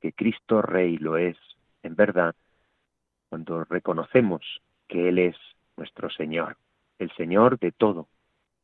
que 0.00 0.12
Cristo 0.12 0.62
Rey 0.62 0.96
lo 0.96 1.16
es 1.16 1.36
en 1.82 1.94
verdad 1.94 2.34
cuando 3.28 3.64
reconocemos 3.64 4.42
que 4.86 5.08
Él 5.08 5.18
es 5.18 5.36
nuestro 5.76 6.10
Señor, 6.10 6.56
el 6.98 7.10
Señor 7.12 7.58
de 7.58 7.72
todo, 7.72 8.08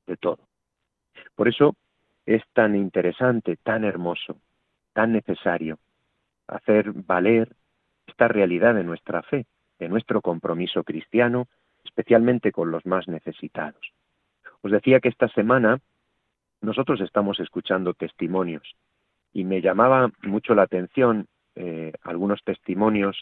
de 0.07 0.17
todo. 0.17 0.41
Por 1.35 1.49
eso 1.49 1.77
es 2.27 2.43
tan 2.53 2.75
interesante, 2.75 3.57
tan 3.57 3.85
hermoso, 3.85 4.39
tan 4.93 5.13
necesario 5.13 5.79
hacer 6.47 6.93
valer 6.93 7.55
esta 8.07 8.29
realidad 8.29 8.75
de 8.75 8.85
nuestra 8.85 9.23
fe, 9.23 9.47
de 9.79 9.89
nuestro 9.89 10.21
compromiso 10.21 10.85
cristiano 10.85 11.49
especialmente 11.85 12.51
con 12.51 12.71
los 12.71 12.85
más 12.87 13.07
necesitados. 13.09 13.93
Os 14.63 14.73
decía 14.73 15.01
que 15.01 15.09
esta 15.09 15.29
semana 15.29 15.81
nosotros 16.61 17.01
estamos 17.01 17.39
escuchando 17.41 17.95
testimonios 17.95 18.75
y 19.33 19.45
me 19.45 19.61
llamaba 19.61 20.11
mucho 20.23 20.55
la 20.55 20.63
atención 20.63 21.27
eh, 21.55 21.93
algunos 22.03 22.43
testimonios 22.43 23.21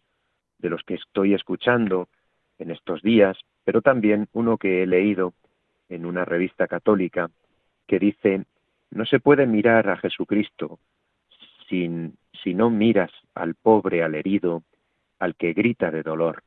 de 0.59 0.71
los 0.71 0.83
que 0.85 0.95
estoy 0.95 1.35
escuchando 1.35 2.09
en 2.59 2.71
estos 2.71 3.03
días, 3.03 3.37
pero 3.65 3.83
también 3.83 4.29
uno 4.33 4.57
que 4.57 4.83
he 4.83 4.87
leído 4.87 5.35
en 5.89 6.07
una 6.07 6.25
revista 6.25 6.69
católica 6.69 7.31
que 7.87 7.99
dice, 7.99 8.45
no 8.91 9.05
se 9.05 9.21
puede 9.21 9.47
mirar 9.47 9.91
a 9.91 9.97
Jesucristo 9.97 10.79
sin, 11.69 12.17
si 12.43 12.55
no 12.55 12.71
miras 12.71 13.11
al 13.35 13.55
pobre, 13.55 14.03
al 14.03 14.15
herido, 14.15 14.63
al 15.23 15.37
que 15.37 15.53
grita 15.53 15.93
de 15.93 16.03
dolor. 16.03 16.43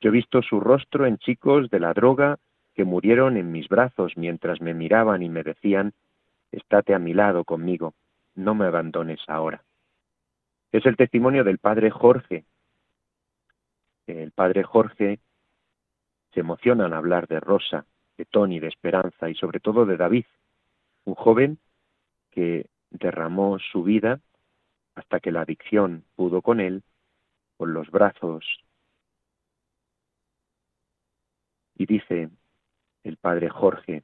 Yo 0.00 0.08
he 0.08 0.12
visto 0.12 0.40
su 0.40 0.58
rostro 0.58 1.04
en 1.04 1.18
chicos 1.18 1.68
de 1.68 1.80
la 1.80 1.92
droga 1.92 2.38
que 2.74 2.84
murieron 2.84 3.36
en 3.36 3.52
mis 3.52 3.68
brazos 3.68 4.14
mientras 4.16 4.62
me 4.62 4.72
miraban 4.72 5.22
y 5.22 5.28
me 5.28 5.42
decían, 5.42 5.92
estate 6.50 6.94
a 6.94 6.98
mi 6.98 7.12
lado 7.12 7.44
conmigo, 7.44 7.92
no 8.34 8.54
me 8.54 8.64
abandones 8.64 9.20
ahora. 9.28 9.62
Es 10.72 10.86
el 10.86 10.96
testimonio 10.96 11.44
del 11.44 11.58
padre 11.58 11.90
Jorge. 11.90 12.46
El 14.06 14.32
padre 14.32 14.62
Jorge 14.62 15.20
se 16.32 16.40
emociona 16.40 16.86
al 16.86 16.94
hablar 16.94 17.28
de 17.28 17.38
Rosa, 17.38 17.84
de 18.16 18.24
Tony, 18.24 18.60
de 18.60 18.68
Esperanza 18.68 19.28
y 19.28 19.34
sobre 19.34 19.60
todo 19.60 19.84
de 19.84 19.98
David, 19.98 20.24
un 21.04 21.16
joven 21.16 21.58
que 22.30 22.66
derramó 22.88 23.58
su 23.58 23.82
vida 23.82 24.20
hasta 24.94 25.20
que 25.20 25.32
la 25.32 25.42
adicción 25.42 26.04
pudo 26.16 26.40
con 26.40 26.60
él, 26.60 26.82
con 27.60 27.74
los 27.74 27.90
brazos. 27.90 28.42
Y 31.76 31.84
dice 31.84 32.30
el 33.04 33.18
padre 33.18 33.50
Jorge, 33.50 34.02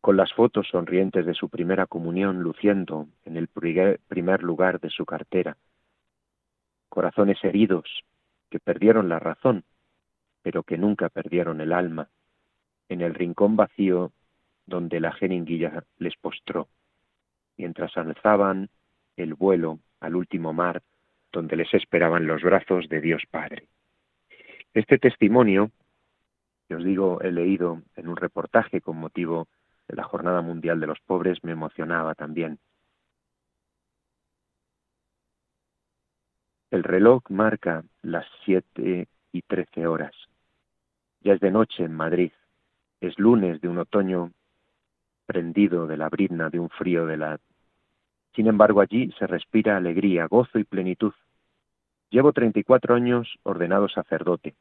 con 0.00 0.16
las 0.16 0.32
fotos 0.32 0.66
sonrientes 0.66 1.24
de 1.26 1.34
su 1.34 1.48
primera 1.48 1.86
comunión 1.86 2.40
luciendo 2.40 3.06
en 3.24 3.36
el 3.36 3.46
primer 3.46 4.42
lugar 4.42 4.80
de 4.80 4.90
su 4.90 5.06
cartera, 5.06 5.56
corazones 6.88 7.38
heridos 7.44 7.88
que 8.50 8.58
perdieron 8.58 9.08
la 9.08 9.20
razón, 9.20 9.62
pero 10.42 10.64
que 10.64 10.76
nunca 10.76 11.08
perdieron 11.08 11.60
el 11.60 11.72
alma, 11.72 12.10
en 12.88 13.00
el 13.00 13.14
rincón 13.14 13.54
vacío 13.54 14.10
donde 14.66 14.98
la 14.98 15.12
jeringuilla 15.12 15.84
les 15.98 16.16
postró, 16.16 16.66
mientras 17.56 17.96
alzaban 17.96 18.70
el 19.22 19.34
vuelo 19.34 19.80
al 20.00 20.16
último 20.16 20.52
mar 20.52 20.82
donde 21.32 21.56
les 21.56 21.72
esperaban 21.74 22.26
los 22.26 22.42
brazos 22.42 22.88
de 22.88 23.00
Dios 23.00 23.22
Padre. 23.30 23.68
Este 24.74 24.98
testimonio, 24.98 25.70
que 26.68 26.74
os 26.74 26.84
digo, 26.84 27.20
he 27.20 27.30
leído 27.30 27.82
en 27.96 28.08
un 28.08 28.16
reportaje 28.16 28.80
con 28.80 28.96
motivo 28.96 29.48
de 29.88 29.96
la 29.96 30.04
Jornada 30.04 30.40
Mundial 30.42 30.80
de 30.80 30.86
los 30.86 31.00
Pobres, 31.00 31.42
me 31.42 31.52
emocionaba 31.52 32.14
también. 32.14 32.58
El 36.70 36.84
reloj 36.84 37.22
marca 37.30 37.84
las 38.02 38.26
siete 38.44 39.08
y 39.32 39.42
trece 39.42 39.86
horas. 39.86 40.14
Ya 41.20 41.34
es 41.34 41.40
de 41.40 41.50
noche 41.50 41.84
en 41.84 41.92
Madrid. 41.92 42.32
Es 43.00 43.18
lunes 43.18 43.60
de 43.60 43.68
un 43.68 43.78
otoño 43.78 44.32
prendido 45.26 45.86
de 45.86 45.96
la 45.96 46.08
brizna 46.08 46.48
de 46.48 46.60
un 46.60 46.70
frío 46.70 47.06
de 47.06 47.16
la... 47.16 47.40
Sin 48.34 48.46
embargo, 48.46 48.80
allí 48.80 49.12
se 49.18 49.26
respira 49.26 49.76
alegría, 49.76 50.26
gozo 50.26 50.58
y 50.58 50.64
plenitud. 50.64 51.12
Llevo 52.10 52.32
34 52.32 52.94
años 52.94 53.38
ordenado 53.42 53.88
sacerdote. 53.88 54.54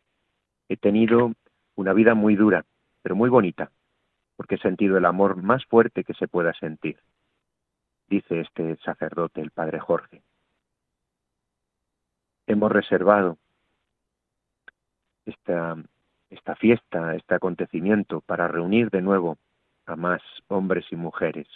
He 0.68 0.78
tenido 0.78 1.34
una 1.76 1.94
vida 1.94 2.14
muy 2.14 2.36
dura, 2.36 2.66
pero 3.02 3.16
muy 3.16 3.30
bonita, 3.30 3.72
porque 4.36 4.56
he 4.56 4.60
sentido 4.60 4.98
el 4.98 5.06
amor 5.06 5.36
más 5.36 5.66
fuerte 5.66 6.04
que 6.04 6.14
se 6.14 6.28
pueda 6.28 6.54
sentir, 6.54 7.00
dice 8.08 8.42
este 8.42 8.76
sacerdote, 8.78 9.42
el 9.42 9.52
padre 9.52 9.80
Jorge. 9.80 10.22
Hemos 12.48 12.72
reservado 12.72 13.38
esta, 15.26 15.76
esta 16.30 16.56
fiesta, 16.56 17.16
este 17.16 17.36
acontecimiento, 17.36 18.22
para 18.22 18.48
reunir 18.48 18.90
de 18.90 19.02
nuevo 19.02 19.38
a 19.86 19.96
más 19.96 20.22
hombres 20.48 20.86
y 20.92 20.96
mujeres, 20.96 21.48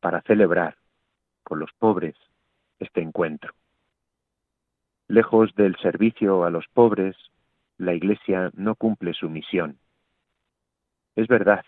para 0.00 0.22
celebrar 0.22 0.76
con 1.42 1.58
los 1.58 1.70
pobres 1.78 2.16
este 2.78 3.00
encuentro. 3.00 3.54
Lejos 5.08 5.54
del 5.54 5.76
servicio 5.76 6.44
a 6.44 6.50
los 6.50 6.66
pobres, 6.68 7.16
la 7.76 7.94
Iglesia 7.94 8.50
no 8.54 8.74
cumple 8.74 9.14
su 9.14 9.28
misión. 9.28 9.78
Es 11.16 11.26
verdad, 11.26 11.64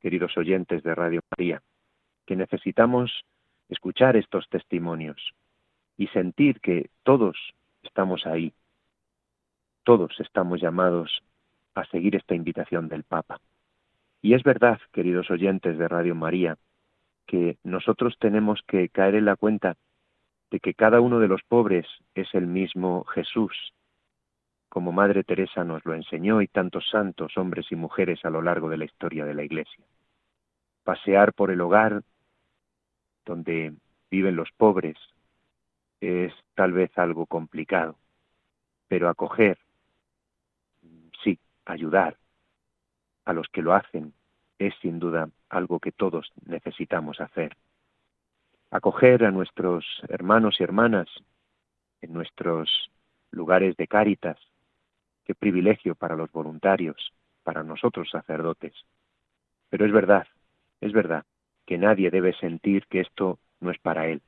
queridos 0.00 0.36
oyentes 0.36 0.82
de 0.82 0.94
Radio 0.94 1.20
María, 1.30 1.62
que 2.26 2.36
necesitamos 2.36 3.24
escuchar 3.68 4.16
estos 4.16 4.48
testimonios 4.48 5.34
y 5.96 6.08
sentir 6.08 6.60
que 6.60 6.90
todos 7.02 7.36
estamos 7.82 8.26
ahí, 8.26 8.52
todos 9.84 10.18
estamos 10.20 10.60
llamados 10.60 11.22
a 11.74 11.84
seguir 11.86 12.16
esta 12.16 12.34
invitación 12.34 12.88
del 12.88 13.04
Papa. 13.04 13.40
Y 14.22 14.34
es 14.34 14.42
verdad, 14.42 14.80
queridos 14.92 15.30
oyentes 15.30 15.78
de 15.78 15.88
Radio 15.88 16.14
María, 16.14 16.56
que 17.30 17.58
nosotros 17.62 18.16
tenemos 18.18 18.60
que 18.66 18.88
caer 18.88 19.14
en 19.14 19.24
la 19.24 19.36
cuenta 19.36 19.76
de 20.50 20.58
que 20.58 20.74
cada 20.74 21.00
uno 21.00 21.20
de 21.20 21.28
los 21.28 21.40
pobres 21.44 21.86
es 22.16 22.26
el 22.34 22.48
mismo 22.48 23.04
Jesús, 23.04 23.72
como 24.68 24.90
Madre 24.90 25.22
Teresa 25.22 25.62
nos 25.62 25.84
lo 25.84 25.94
enseñó 25.94 26.42
y 26.42 26.48
tantos 26.48 26.90
santos, 26.90 27.38
hombres 27.38 27.70
y 27.70 27.76
mujeres 27.76 28.24
a 28.24 28.30
lo 28.30 28.42
largo 28.42 28.68
de 28.68 28.78
la 28.78 28.84
historia 28.84 29.24
de 29.24 29.34
la 29.34 29.44
Iglesia. 29.44 29.84
Pasear 30.82 31.32
por 31.32 31.52
el 31.52 31.60
hogar 31.60 32.02
donde 33.24 33.74
viven 34.10 34.34
los 34.34 34.50
pobres 34.56 34.96
es 36.00 36.32
tal 36.56 36.72
vez 36.72 36.90
algo 36.98 37.26
complicado, 37.26 37.94
pero 38.88 39.08
acoger 39.08 39.56
sí, 41.22 41.38
ayudar 41.64 42.16
a 43.24 43.32
los 43.32 43.46
que 43.50 43.62
lo 43.62 43.72
hacen 43.72 44.14
es 44.60 44.74
sin 44.82 44.98
duda 44.98 45.30
algo 45.48 45.80
que 45.80 45.90
todos 45.90 46.30
necesitamos 46.44 47.20
hacer. 47.20 47.56
Acoger 48.70 49.24
a 49.24 49.30
nuestros 49.30 49.84
hermanos 50.08 50.56
y 50.60 50.62
hermanas 50.62 51.08
en 52.02 52.12
nuestros 52.12 52.90
lugares 53.30 53.76
de 53.76 53.86
cáritas, 53.86 54.38
qué 55.24 55.34
privilegio 55.34 55.94
para 55.94 56.14
los 56.14 56.30
voluntarios, 56.30 57.12
para 57.42 57.62
nosotros 57.62 58.10
sacerdotes. 58.10 58.74
Pero 59.70 59.86
es 59.86 59.92
verdad, 59.92 60.26
es 60.80 60.92
verdad 60.92 61.24
que 61.66 61.78
nadie 61.78 62.10
debe 62.10 62.34
sentir 62.34 62.86
que 62.86 63.00
esto 63.00 63.38
no 63.60 63.70
es 63.70 63.78
para 63.78 64.08
él. 64.08 64.20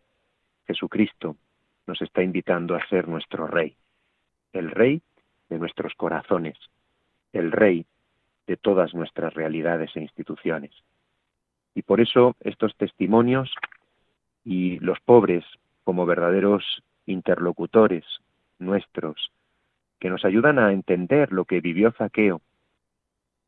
Jesucristo 0.67 1.37
nos 1.87 2.01
está 2.01 2.23
invitando 2.23 2.75
a 2.75 2.87
ser 2.89 3.07
nuestro 3.07 3.47
Rey, 3.47 3.77
el 4.53 4.71
Rey 4.71 5.03
de 5.51 5.59
nuestros 5.59 5.95
corazones, 5.95 6.57
el 7.33 7.53
rey 7.53 7.85
de 8.53 8.59
todas 8.59 8.93
nuestras 8.93 9.33
realidades 9.33 9.97
e 9.97 10.01
instituciones. 10.01 10.73
Y 11.75 11.81
por 11.81 12.03
eso 12.03 12.37
estos 12.41 12.77
testimonios 12.77 13.51
y 14.45 14.79
los 14.81 15.01
pobres 15.01 15.43
como 15.85 16.05
verdaderos 16.05 16.83
interlocutores 17.07 18.05
nuestros, 18.59 19.33
que 19.99 20.11
nos 20.11 20.27
ayudan 20.27 20.59
a 20.59 20.71
entender 20.71 21.33
lo 21.33 21.47
que 21.47 21.63
vivió 21.63 21.93
Zaqueo, 21.93 22.43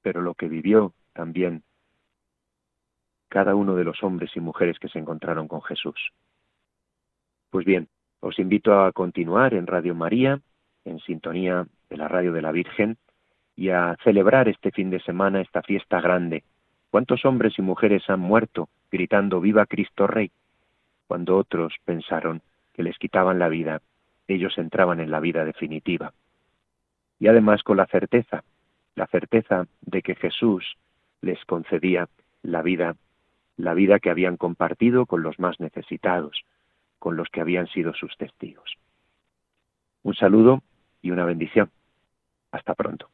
pero 0.01 0.23
lo 0.23 0.33
que 0.33 0.49
vivió 0.49 0.95
también 1.12 1.64
cada 3.29 3.55
uno 3.55 3.75
de 3.75 3.85
los 3.85 4.03
hombres 4.03 4.35
y 4.35 4.40
mujeres 4.40 4.79
que 4.79 4.88
se 4.88 4.99
encontraron 4.99 5.49
con 5.49 5.61
Jesús. 5.61 6.01
Pues 7.51 7.67
bien, 7.67 7.88
os 8.21 8.38
invito 8.38 8.81
a 8.81 8.90
continuar 8.93 9.53
en 9.53 9.67
Radio 9.67 9.95
María, 9.95 10.40
en 10.87 10.99
sintonía 11.01 11.67
de 11.90 11.97
la 11.99 12.09
radio 12.09 12.33
de 12.33 12.40
la 12.40 12.53
Virgen, 12.53 12.97
y 13.57 13.71
a 13.71 13.97
celebrar 14.03 14.49
este 14.49 14.71
fin 14.71 14.90
de 14.90 15.01
semana 15.01 15.40
esta 15.40 15.62
fiesta 15.62 16.01
grande. 16.01 16.45
¿Cuántos 16.90 17.25
hombres 17.25 17.59
y 17.59 17.62
mujeres 17.62 18.09
han 18.09 18.21
muerto 18.21 18.69
gritando 18.90 19.40
Viva 19.40 19.67
Cristo 19.67 20.07
Rey? 20.07 20.31
Cuando 21.07 21.37
otros 21.37 21.75
pensaron 21.85 22.43
que 22.73 22.83
les 22.83 22.99
quitaban 22.99 23.38
la 23.38 23.49
vida, 23.49 23.81
ellos 24.27 24.57
entraban 24.59 25.01
en 25.01 25.11
la 25.11 25.21
vida 25.21 25.45
definitiva. 25.45 26.12
Y 27.19 27.29
además 27.29 27.62
con 27.62 27.77
la 27.77 27.87
certeza, 27.87 28.45
la 28.95 29.07
certeza 29.07 29.67
de 29.83 30.03
que 30.03 30.14
Jesús 30.14 30.77
les 31.21 31.45
concedía 31.45 32.09
la 32.43 32.62
vida, 32.62 32.97
la 33.57 33.75
vida 33.75 33.99
que 33.99 34.11
habían 34.11 34.37
compartido 34.37 35.07
con 35.07 35.23
los 35.23 35.38
más 35.38 35.61
necesitados, 35.61 36.43
con 36.99 37.17
los 37.17 37.29
que 37.29 37.40
habían 37.40 37.67
sido 37.69 37.95
sus 37.95 38.17
testigos. 38.17 38.77
Un 40.03 40.14
saludo 40.14 40.62
y 41.03 41.11
una 41.11 41.25
bendición. 41.25 41.71
Hasta 42.51 42.75
pronto. 42.75 43.13